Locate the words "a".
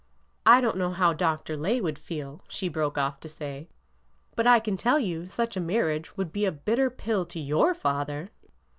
5.55-5.59, 6.45-6.51